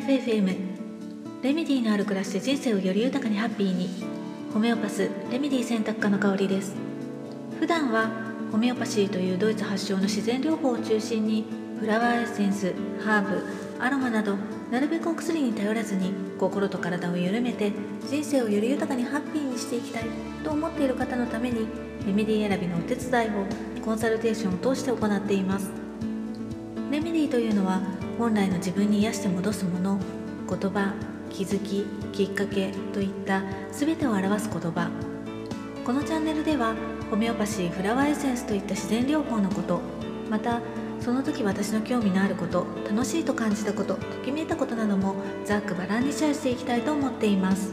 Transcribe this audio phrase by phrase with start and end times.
[0.00, 3.88] レメディーのある暮らしで人生をより豊かにハッピーに。
[4.52, 6.74] ホメオパスレメディ選択科の香りです。
[7.60, 8.10] 普段は
[8.50, 11.44] ホメオパシーというドイツ発祥の自然療法を中心に
[11.78, 12.74] フラワーエッセンス
[13.04, 13.44] ハーブ
[13.78, 14.36] アロマなど
[14.72, 17.70] なるべくお薬に頼らずに心と体を緩めて
[18.08, 20.04] 人生をより豊かにハッピーにしていきたい
[20.42, 21.68] と思っている方のために
[22.06, 23.46] レメディー選びのお手伝いを
[23.84, 25.70] コンサルテーションを通して行っています。
[26.90, 29.98] レメディーというのは本来の自分に癒して戻すもの
[30.46, 30.92] 言葉
[31.30, 34.90] 気づききっかけといった全てを表す言葉。
[35.86, 36.74] このチャンネルでは
[37.10, 39.80] ホメオパシーフラワーエッセンスといった自然療法のこと
[40.28, 40.60] また
[41.00, 45.14] その時私の興味のあること楽しいと感じたことときめいたことなども
[45.46, 47.72] ざっくばらんにシェアしていきたいと思っています。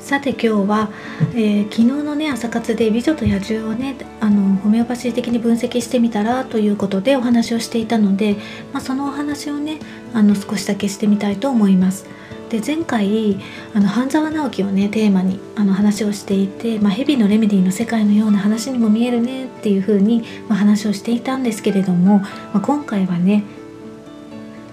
[0.00, 0.90] さて今日は、
[1.34, 8.36] えー、昨日のね朝活で美女と野獣をねあのホメオパシー的に分析してみたらということでお話をしていたので、
[8.72, 9.78] まあ、そのお話をね
[10.14, 12.06] あの少しだけしてみたいと思います。
[12.50, 13.38] で前回
[13.74, 23.44] あの半沢直樹をねテーマにあの話をしていて、まあ、ヘビのレメディの世界のような話にも見えるねっていう風に、まあ、話をしていたんですけれども、まあ、今回はね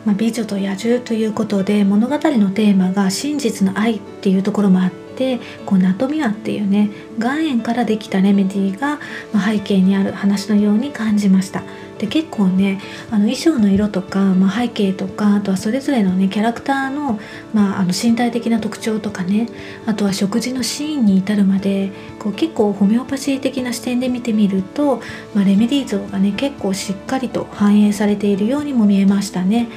[0.06, 9.00] ま美女と野獣ということで物語のテーマが真実の愛っていうところもあっててこうナトミアっていうね岩塩からできたレメディーが、
[9.34, 11.64] ま背景にある話のように感じました。
[11.98, 12.80] で結構ね
[13.10, 17.20] あの衣装の色とか、まあ、背景とかあとはそれぞれのねキャラクターの,、
[17.56, 19.50] まあ、あの身体的な特徴とかね
[19.88, 25.02] あとは食事のシーンに至るまでこう結構ホメオパシー的な視点で見てみると、
[25.34, 29.68] まあ、レメディー像がね結構しっかりと反映されているようにも見えましたね。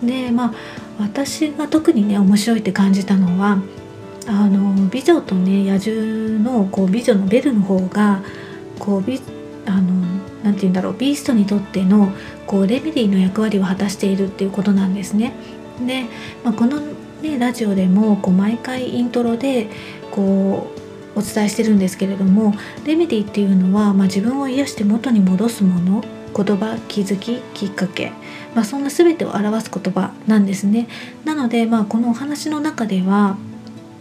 [0.00, 0.54] でまあ
[1.00, 3.58] 私が特にね面白いって感じたのは
[4.26, 8.22] あの美女とね野獣のこう美女のベルの方が
[8.78, 9.20] こうビ
[9.66, 10.06] あの
[10.42, 12.12] なて言うんだろうビーストにとっての
[12.46, 15.32] こうレメディの役割を果たしているっていうことなんですね。
[15.84, 16.04] で、
[16.44, 16.80] まあ、この、
[17.22, 19.68] ね、ラジオでもこう毎回イントロで
[20.10, 20.68] こ
[21.14, 22.54] うお伝えしてるんですけれども
[22.84, 26.04] レメディっていうのは、まあ、自分を癒して元に戻すもの
[26.34, 28.12] 言葉気づききっかけ、
[28.54, 30.86] まあ、そんな全てを表す言葉なんですね。
[31.24, 33.38] なので、まあ、このお話の中では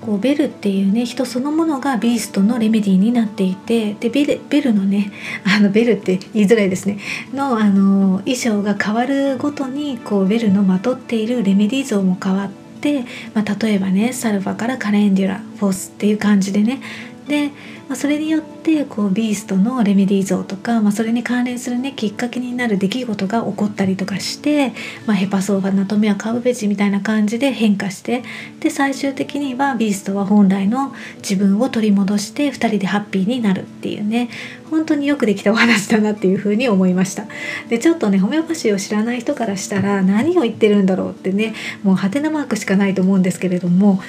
[0.06, 5.12] こうベルっていうね人そのものがビーストのレメディーになっていてでベルベルのね
[5.44, 7.00] あのベルって言いづらいですね。
[7.34, 12.50] のあの衣装が変わるごとにこうベルのまとっているレメディー像も変わっ
[12.82, 16.82] て、まあ、例えばねサルファからカレンデュラフォースっていう感じでね
[17.28, 17.50] で、
[17.88, 24.74] まあ、それによってこうビーストのレメディー像とか、まあ、それに関連するねきっかけになる出来事が起こったりとかして、
[25.06, 28.24] まあ、ヘパソーファナトミアカウベジみたいな感じで変化して
[28.60, 34.30] で最終的にはビーストは本来の自分を取り戻して2人でハッピーになるっていうね
[34.70, 37.26] 本当によくできたお話だなっていうふうに思いました。
[37.70, 41.54] でちょっとねホメオパシーを知らない人からしたら何を言ってるんだろうってね
[41.84, 44.02] もうハテナマークしかないと思うんですけれども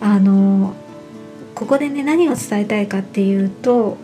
[0.00, 0.74] あの
[1.62, 3.96] ここでね何を伝えたいかっていうと、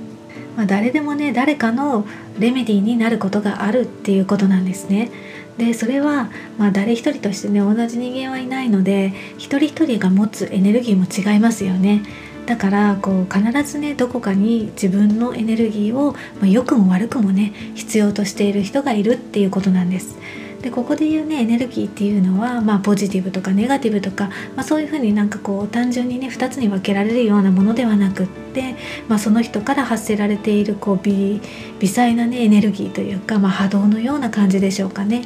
[0.57, 2.07] まあ、誰でもね誰かの
[2.39, 5.11] レメディーになることがあるっていうことなんですね。
[5.57, 12.05] でそれは、まあ、誰一人としてね同じ人間はいないので一人一人が持つエネルギーも違いますよね。
[12.47, 20.17] だからこう必ずねどこかに自分のエネルギーを、まあ、良くも悪くもね必要としている人がいるっていうことなんです。
[20.63, 24.27] でここで言うねエネルギーっていうのは、まあ、ポジティブとかネガティブとか、
[24.57, 28.75] まあ、そういうふうになんかこう単純にね2つに分けられるようなものではなくって、
[29.09, 31.41] まあ、その人から発せられているこう微
[31.79, 35.25] 微細な、ね、エネルギーというか、まあ、波動のような感じでしょうかね。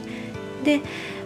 [0.65, 0.81] で、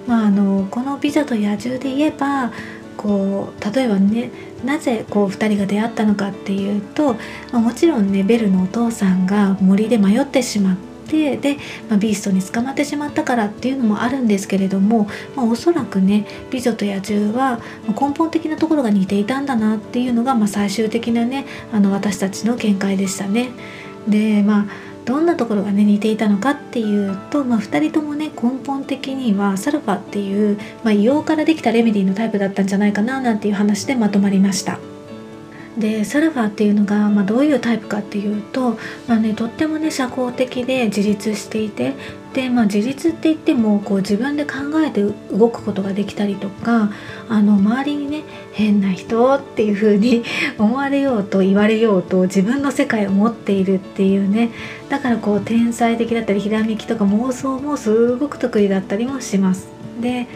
[0.06, 2.52] まあ、あのこの「美女と野獣」で言えば
[2.96, 4.30] こう例えばね
[4.64, 7.14] なぜこう2人が出会ったのかっていうと、
[7.50, 10.95] まあ、もちろんねベルのお父さんが森で迷ってしまって。
[11.08, 11.56] てで、
[11.88, 23.50] まあ、ビーストに捕まってしまったからっていうのもあるんですけれども、まあ、おそらくね「美女と野獣」は根本的なところが似ていたんだなっていうのが、まあ、最終的なねあの私たちの見解でしたね。
[24.08, 24.66] でまあ
[25.06, 34.80] どんなところがね似ていたのかっていうと、まあ、2人ともね根本的にはサルファっていう、まあ、硫黄からできたレメディのタイプだったんじゃないかななんていう話でまとまりました。
[35.78, 41.94] でサルファーっていうのが、まあ、どういうタイプかっていうと、まあね、とってもね社交的で自立していて
[42.32, 46.90] で、まあ、自立って言ってもこう自分で考えて動くことができたりとか
[47.28, 50.24] あの周りにね変な人っていう風に
[50.58, 54.50] 思われようと言われようと自分の世界を持っているっていうね
[54.88, 59.68] だからこう天才的だったりひらめきとか妄想もすごく得意だったりもします。
[60.00, 60.26] で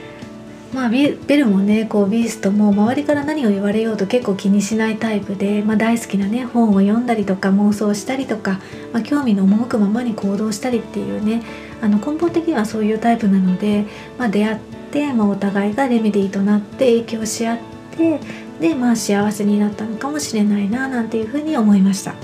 [0.72, 8.60] まあ、ベルもねこうビーストも周りから何を言われようと結構気にしないタイプで、まあ、大好きなね本を読んだりとか妄想したりとか、
[8.92, 11.42] まあ、興味の赴くままに行動したりっていうね
[11.80, 13.84] あの根本的にはそういうタイプなので、
[14.16, 14.58] まあ、出会っ
[14.92, 17.58] て、まあ、お互いがレメディーとなって影響し合っ
[17.96, 18.20] て
[18.60, 22.14] でまあ幸せになったのかもしれないななんていうふうに思いました。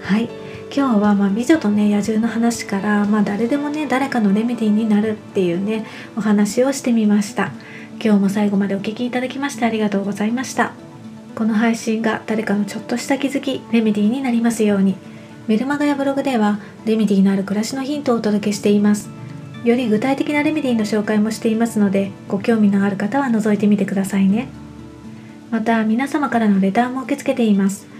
[0.00, 0.41] はい。
[0.74, 5.84] 今日はま美女とね野獣の話から、まあ、誰でもね誰かのレメディーになるっていうね
[6.16, 7.52] お話をしてみました。
[8.02, 10.72] 今日も最後までお聴きいただきましてありがとうございました。
[11.34, 14.96] この配信が誰かのちょっとした気づきレメディーになりますように。
[15.46, 19.10] メルマガやブログではレメディーのある暮らしのヒントをお届けしています。
[19.64, 24.48] より具体的なレメディーの紹介もしていますのでご興味のある方は覗いてみてくださいね。
[25.50, 27.91] また皆様からのレターも受け付けています。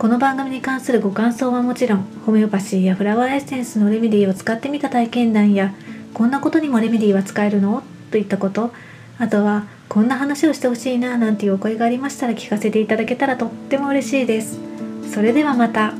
[0.00, 5.74] この番組に関するご感想はもちろんホメオパシーやフラワーエッセンスのレメディーを使ってみた体験談や
[6.14, 8.72] こんなことにもレメディーは使えるのといったこと
[9.18, 14.58] あとはこんな話をしてほしいななんていうお声がありましたら聞かせていただけたらとっても嬉しいです
[15.12, 15.92] それではまた。